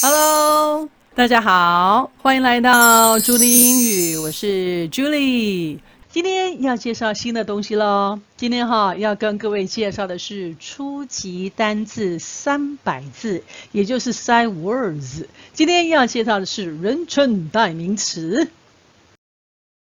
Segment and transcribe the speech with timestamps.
[0.00, 5.80] Hello，大家好，欢迎来到朱莉英语，我是 Julie。
[6.08, 8.20] 今天要介绍新的东西喽。
[8.36, 13.42] 今天哈要跟各位介绍的是初级单字三百字，
[13.72, 15.24] 也就是 Say Words。
[15.52, 18.48] 今天要介绍的是人称代名词。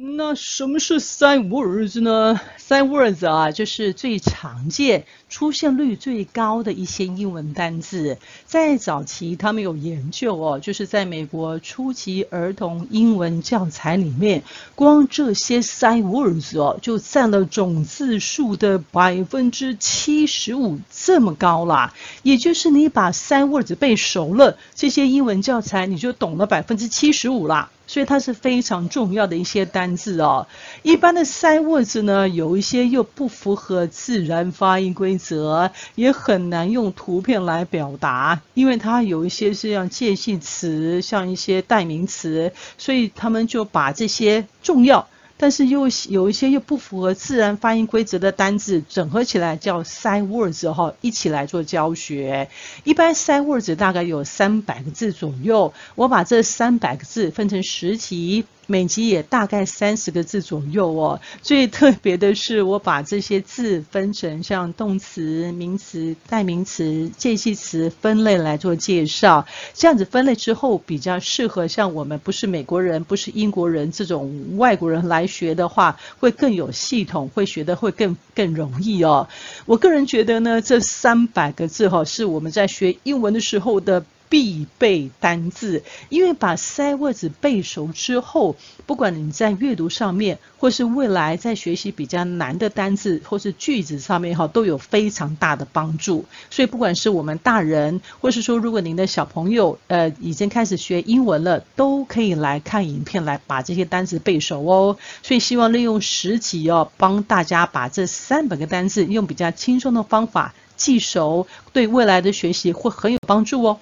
[0.00, 8.16] 那什么是 Sight Words 呢？Sight Words 啊，就是最常见、出现率最高的一些英文单字。
[8.46, 14.44] 在早期，他们有研究哦，就是在美国初级儿童英文教材里面，
[14.76, 21.92] 光这些 Sight Words 哦，就占了总字数的百分之七十五，这么高啦。
[22.22, 27.72] 也就是你把 Sight Words 背熟了，这些英文教材你就懂了百分之七十五啦。
[27.88, 30.46] 所以它是非常重要的一些单字哦。
[30.84, 45.08] 一般的塞 words 呢，有一些又不符合自然发音规则，也很难用图片来表达，因为它有一些是像介系词，像一些代名词，所以他们就把这些重要。
[45.40, 52.50] 但是又有一些又不符合自然发音规则的单字整合起来叫 sign words 哈，一起来做教学。
[52.82, 58.44] 一般 sign words 大概有三百个字左右，我把这三百个字分成十题。
[58.70, 61.18] 每集也大概三十个字左右哦。
[61.42, 69.46] 最特别的是，我把这些字分成像动词、名词、代名词、介系词分类来做介绍。
[69.72, 79.26] 这样子分类之后，比较适合像我们不是美国人、不是英国人这种外国人来学的话，会更有系统，会学得会更更容易哦。
[79.64, 84.04] 我个人觉得呢，这三百个字哈，是我们在学英文的时候的。
[84.28, 96.24] 必备单字，因为把这些 words 背熟之后，不管你在阅读上面，或是未来在学习比较难的单字或是句子上面哈，都有非常大的帮助。
[96.50, 104.96] 所以不管是我们大人，或是说如果您的小朋友呃已经开始学英文了，都可以来看影片来把这些单词背熟哦。
[105.22, 113.80] 所以希望利用十集哦，帮大家把这三百个单字用比较轻松的方法记熟，对未来的学习会很有帮助哦。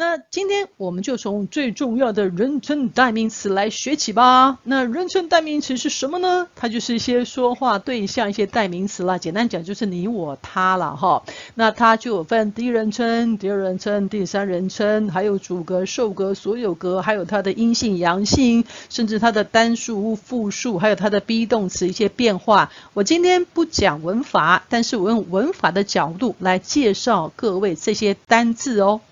[0.00, 4.58] 那今天我们就从最重要的人称代名词来学起吧。
[4.64, 6.48] 那人称代名词是什么呢？
[6.56, 9.18] 它就是一些说话对象，一些代名词啦。
[9.18, 11.22] 简单讲就是你、我、他了哈。
[11.54, 22.72] 那它就有分第一人称、第二人称、第三人称，还有主格、受格、所有格，还有它的阴性、阳性，甚至它的单数、复数，还有它的 be 动词一些变化。
[22.94, 29.02] 我今天不讲文法，但是我用文法的角度来介绍各位这些单字哦。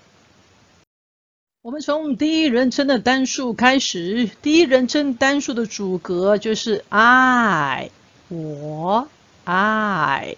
[1.61, 4.29] 我们从第一人称的单数开始。
[4.41, 7.91] 第一人称单数的主格就是 I，
[8.29, 9.09] 我
[9.43, 10.37] ，I。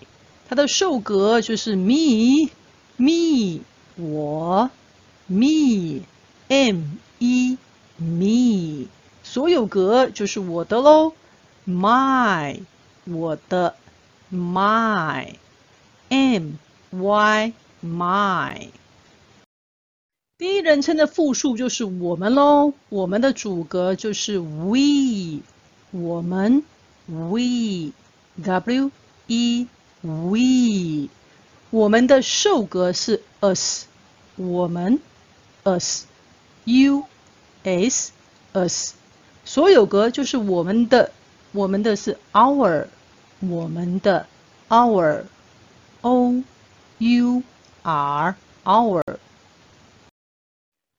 [0.49, 3.59] 它的受格就是 me，me，
[3.97, 4.71] 我
[5.27, 6.07] ，me，me，me。
[9.21, 11.13] 所有格就是我的喽
[11.67, 12.61] ，my，
[13.05, 13.75] 我的
[14.33, 15.11] ，my，my，my。
[20.41, 25.43] 第一人称的复数就是我们喽，我们的主格就是 we，
[25.91, 26.63] 我们
[27.05, 27.91] we，W-E-We，
[31.69, 33.85] 我们的受格是 us，
[34.35, 34.99] 我们
[35.63, 37.03] us，U-S-us，
[39.45, 41.11] 所有格就是我们的，
[41.51, 42.87] 我们的是 our，
[43.41, 44.25] 我们的
[44.69, 45.21] our，O-U-R，our。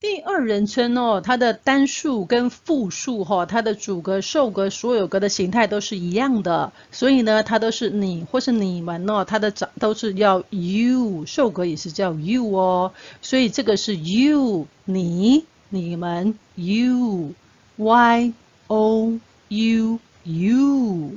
[0.02, 18.32] 第二人称哦，它的单数跟复数哈，它的主格、受格、所有格的形态都是一样的，所以呢，它都是你或是你们哦，它的长都是要 you，受格也是叫 you 哦，所以这个是 you，你、你们 you，y
[18.66, 19.12] o
[19.48, 21.12] u u，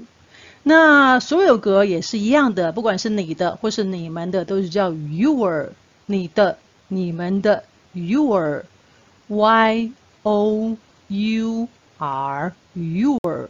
[0.61, 5.69] 那所有格也是一样的，不管是你的或是你们的，都是叫 your，
[6.05, 8.63] 你的、你们的 your。
[9.27, 9.91] Y
[10.23, 10.77] O
[11.07, 11.67] U
[11.97, 13.49] R your。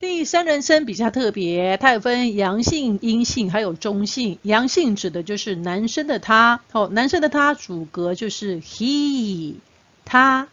[0.00, 4.38] 第三人称比较特别，它有分阳性、阴性，还有中性。
[4.42, 9.54] 阳性指的就是男生的他，哦，男生的他主格就是 he，
[10.04, 10.48] 他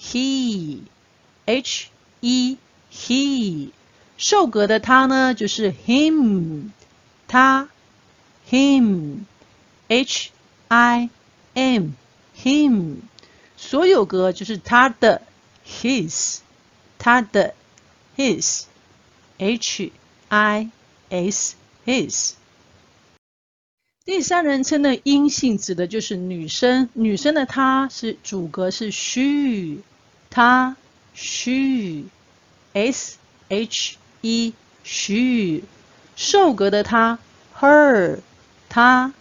[0.00, 1.88] ，he，H
[2.20, 2.58] E
[2.92, 3.70] he。
[4.16, 6.70] 受格的他呢，就是 him，
[7.26, 7.68] 他
[8.48, 10.30] ，him，H
[10.68, 11.10] I
[11.54, 11.88] M。
[12.36, 12.96] him，
[13.56, 15.22] 所有格就是他的
[15.66, 16.38] ，his，
[16.98, 17.54] 他的
[18.16, 19.92] ，his，h
[20.28, 20.70] i
[21.10, 22.34] s his。
[24.04, 29.78] 第三人称的阴性指的就是女生，女生的她是主格是 she，
[30.28, 30.76] 她
[31.14, 32.08] she，s
[33.48, 34.52] h e
[34.82, 35.62] she，
[36.16, 37.18] 受格的她
[37.58, 38.18] her，
[38.68, 39.14] 她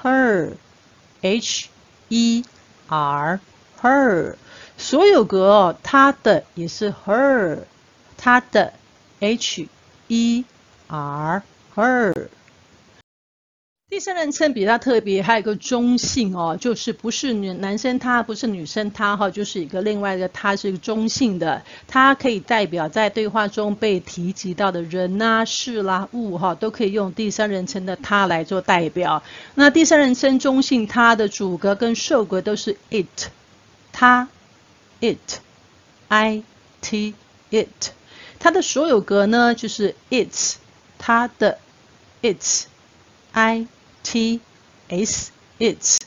[0.00, 1.68] her，h
[2.08, 2.44] e
[2.88, 3.40] r
[3.80, 4.36] her，
[4.76, 7.64] 所有格它的也是 her，
[8.16, 8.72] 它的
[9.20, 9.68] h
[10.08, 10.44] e
[10.88, 11.42] r
[11.74, 12.28] her。
[13.88, 29.22] 第三人称比较特别，还有一个中性哦，就是不是女男生他，不是女生她哈，就是一个另外一个他是一个中性的，它可以代表在对话中被提及到的人呐、事啦、物哈，都可以用第三人称的他来做代表。
[29.54, 33.28] 那第三人称中性，它的主格跟受格都是 it，
[33.92, 34.28] 它
[34.98, 36.42] ，it，i
[36.80, 37.14] t
[37.50, 37.92] it，
[38.40, 40.56] 它的所有格呢就是 its，
[40.98, 41.58] 它的
[42.20, 43.68] its，i。
[44.06, 44.38] T
[44.88, 45.98] S its。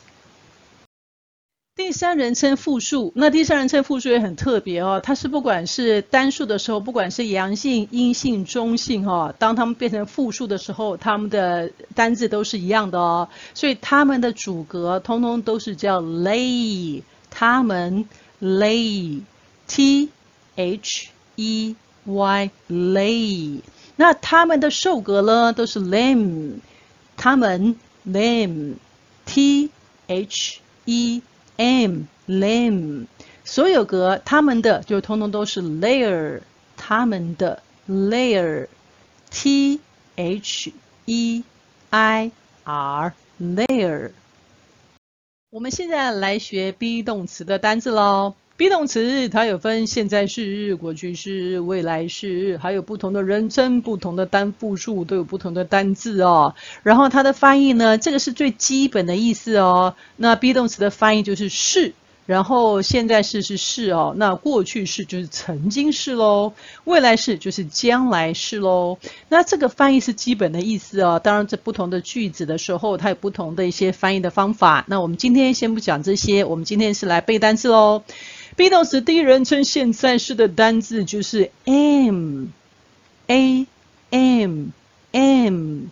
[1.76, 18.08] 第三人称复数，那第三人称复数也很特别哦，它是不管是单数的时候，不管是阳性、阴性、中性哦，当它们变成复数的时候，它们的单字都是一样的哦，所以它们的主格通通都是叫 lay，它们
[18.42, 20.10] lay，T
[20.56, 21.76] H E
[22.06, 23.60] Y lay，
[23.98, 26.60] 那它们的受格呢都是 them，
[27.18, 27.76] 它们。
[28.09, 28.77] them,
[29.25, 29.71] t
[30.07, 31.23] h e
[31.57, 33.07] m, them，
[33.45, 36.41] 所有格他们的就通通都是 layer，
[36.77, 38.69] 他们的 layer,
[39.31, 39.81] t
[40.17, 40.73] h
[41.07, 41.45] e
[41.91, 42.33] i
[42.65, 44.11] r, layer。
[45.51, 48.35] 我们现在来学 be 动词的单字喽。
[48.60, 56.54] Be 动词它有分现在式、过去式、未来式，还有不同的人称、不同的单复数都有不同的单字哦。
[56.84, 59.96] 然后它的翻译呢，这个是最基本的意思哦。
[60.18, 61.94] 那 be 动词的翻译就是是，
[62.26, 66.52] 然后现在式是是哦，那过去式就是曾经是喽，
[66.84, 68.98] 未来式就是将来式喽。
[69.30, 71.22] 那这个翻译是基本的意思哦。
[71.24, 74.84] 当然，在不同的句子的时候，它有不同的一些翻译的方法。
[74.90, 78.04] 那我们今天先不讲这些，我们今天是来背单词喽。
[78.60, 83.66] Be 动词第一人称现在式的单字就是 am，a
[84.10, 84.66] m
[85.14, 85.84] am，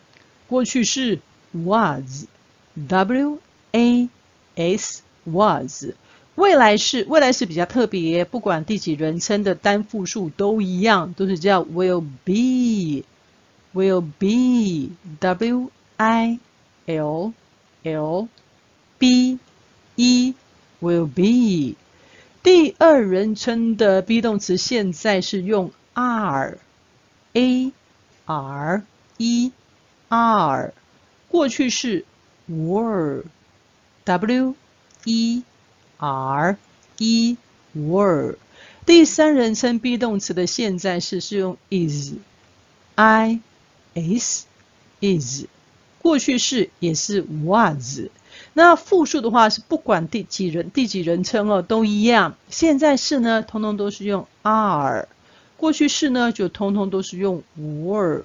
[0.49, 1.19] 过去式
[1.53, 3.39] was，w
[3.71, 4.09] a
[4.55, 5.85] s was，
[6.35, 16.37] 未来式未来式比较特别，不管第几人称的单复数都一样，都是叫 will be，will be，w i
[16.85, 17.31] l
[17.83, 18.27] l
[18.99, 19.39] b
[19.95, 20.35] e
[20.81, 21.77] will be。
[22.43, 27.71] 第二人称的 be 动词现在是用 are，a
[28.25, 28.83] r
[29.17, 29.51] e
[30.07, 30.73] r，
[31.27, 32.05] 过去式
[32.49, 34.55] were，w
[35.05, 35.43] e
[35.97, 36.57] r
[36.97, 37.37] e
[37.75, 38.35] were。
[38.85, 43.41] 第三人称 be 动词的现在式是用 is，i
[43.93, 44.45] s
[45.01, 45.45] is，
[46.01, 48.09] 过去式也是 was。
[48.53, 55.07] 那复数的话是不管第几人第几人称哦都一样，现在式呢通通都是用 are，
[55.57, 58.23] 过去式呢就通通都是用 were。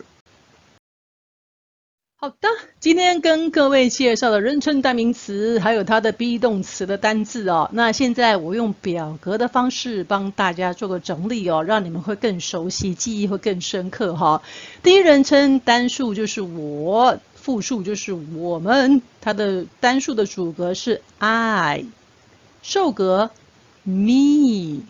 [2.16, 2.48] 好的，
[2.78, 14.40] 今天跟各位介绍的人称代名词还有它的 be 动词的单字哦，那现在我用表格的方式帮大家做个整理哦，让你们会更熟悉，记忆会更深刻哈、
[14.84, 17.18] 第一人称单数就是我。
[17.42, 21.84] 复数就是我们，它的单数的主格是 I，
[22.62, 23.32] 受格
[23.82, 24.82] me，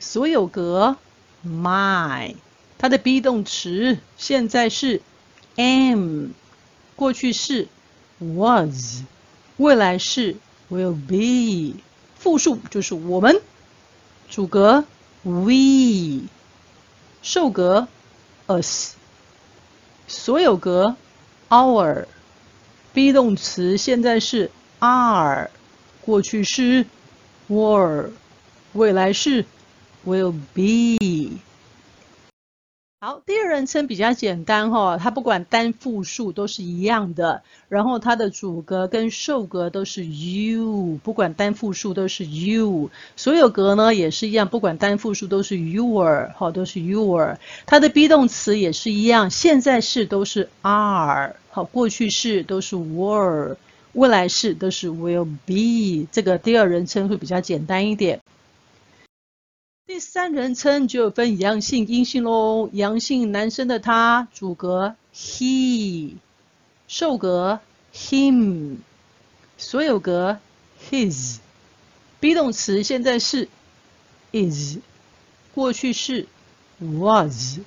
[0.00, 0.98] 所有格
[1.42, 2.34] my，
[2.76, 5.00] 它的 be 动词现在是
[5.56, 6.26] am，
[6.94, 7.68] 过去式
[8.18, 9.00] was，
[9.56, 10.36] 未来式
[10.70, 11.80] will be，
[12.18, 13.40] 复数就是我们，
[14.28, 14.84] 主格
[15.22, 16.28] we，
[17.22, 17.88] 受格
[18.46, 18.92] us，
[20.06, 20.96] 所有格。
[21.54, 22.06] Our
[22.92, 25.50] be 动词现在是 are，
[26.00, 26.84] 过去式
[27.48, 28.10] were，
[28.72, 29.44] 未来式
[30.04, 31.38] will be。
[33.06, 47.36] 好，第二人称比较简单哈，它不管单复数都是一样的，然后它的主格跟受格都是 you，不管单复数都是 you，所有格呢也是一样，不管单复数都是 your，好，都是 your。
[47.66, 53.56] 它的 be 动词也是一样，现在式都是 are，好，过去式都是 were，
[53.92, 56.08] 未来式都是 will be。
[56.10, 58.20] 这个第二人称会比较简单一点。
[59.86, 62.70] 第三人称就分阳性、阴性喽。
[62.72, 66.14] 阳性男生的他，主格 he，
[66.88, 67.60] 受格
[67.92, 68.76] him，
[69.58, 70.38] 所有格
[70.90, 71.36] his。
[72.18, 73.50] be 动词现在式
[74.32, 74.78] is，
[75.54, 76.28] 过去式
[76.78, 77.58] was，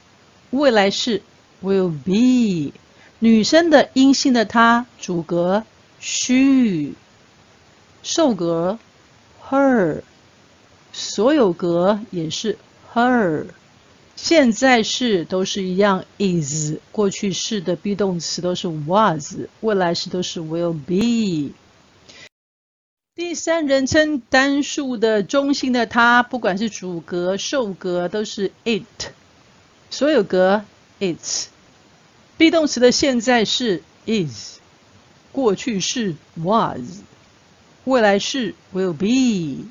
[0.50, 1.22] 未来式
[1.62, 2.74] will be。
[3.20, 5.64] 女生的阴性的她，主格
[6.00, 6.94] she，
[8.02, 8.80] 受格
[9.48, 10.02] her，
[11.00, 12.58] 所有格也是
[12.92, 13.46] her。
[14.16, 21.54] 现在式都是一样，is 过去式的 be 动词都是 was，未来式都是 will be。
[23.14, 29.12] 第三人称单数的中性的它，不管是主格、受格都是 it，
[29.92, 30.66] 所有格
[31.00, 31.46] its。
[32.40, 34.58] be 动词的现在式 is，
[35.32, 37.02] 过去式 was，
[37.84, 39.68] 未来式 will be。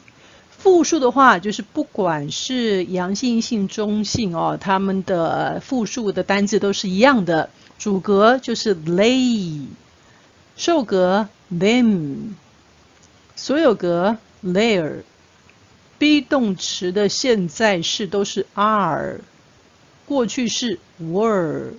[0.58, 7.50] 复数的话，就是不管是阳性、阴性、中性哦，它们的复数的单字都是一样的。
[7.78, 9.66] 主格就是 they，
[10.56, 12.34] 受格 them，
[13.36, 15.02] 所有格 their。
[15.98, 19.20] be 动词的现在式都是 are，
[20.04, 21.72] 过去式 were，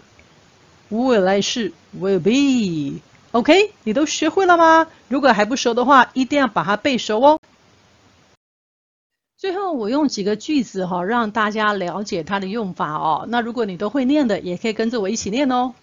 [0.89, 3.00] 未来式 will be。
[3.31, 4.88] OK，你都学会了吗？
[5.07, 7.37] 如果还不熟的话，一定要把它背熟哦。
[9.67, 13.25] 那，我用几个句子哈，让大家了解它的用法哦。
[13.27, 15.74] 那如果你都会念的，也可以跟着我一起念哦。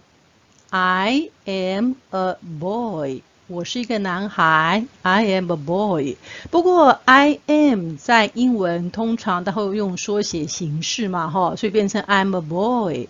[0.71, 4.87] I am a boy，我是一个男孩。
[5.03, 6.17] I am a boy。
[6.51, 13.09] 不过，I am 在英文通常都会用缩写形式嘛，哈，所以变成 I'm a boy。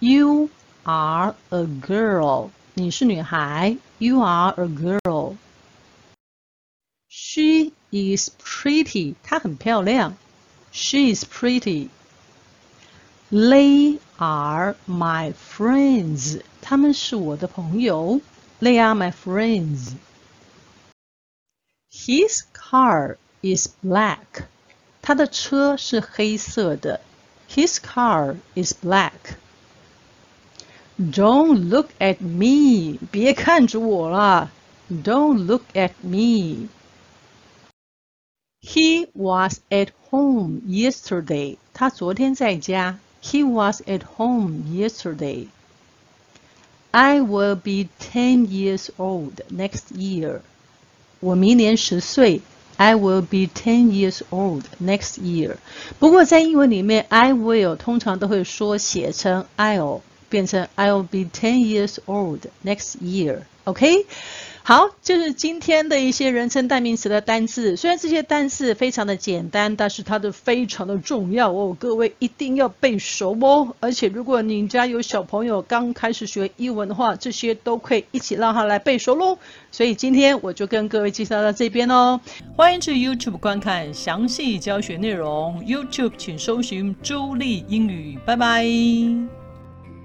[0.00, 0.48] You
[0.82, 3.76] are a girl，你是女孩。
[3.98, 5.36] You are a girl。
[7.08, 10.15] She is pretty，她很漂亮。
[10.71, 11.89] She is pretty.
[13.31, 18.21] They are my friends，他们是我的朋友。
[18.61, 19.93] They are my friends.
[21.91, 24.45] His car is black，
[25.01, 27.01] 他的车是黑色的。
[27.49, 29.35] His car is black.
[30.97, 34.51] Don't look at me，别看着我了。
[34.89, 36.69] Don't look at me。
[38.61, 41.57] He was at home yesterday.
[41.73, 42.99] 他昨天在家。
[43.21, 45.47] He was at home yesterday.
[46.91, 50.41] I will be ten years old next year.
[51.19, 52.41] 我明年十岁。
[52.77, 55.57] I will be ten years old next year.
[55.97, 63.41] 不过在英文里面，I will 通常都会缩写成 I'll，变成 I'll be ten years old next year.
[63.64, 64.06] OK？
[64.64, 67.76] 好，就是今天的一些人称代名词的单字。
[67.76, 73.74] 虽然这些单字非常的简单，但是它的非常的重要哦，各位一定要背熟哦。
[73.80, 79.36] 而且如果你家有小朋友刚开始学英文的话，这些都可以一起让他来背熟喽。
[79.72, 82.20] 所以今天我就跟各位介绍到这边哦。
[82.56, 89.41] 欢迎去 YouTube 观看详细教学内容，YouTube 请搜寻朱俐英语，拜拜。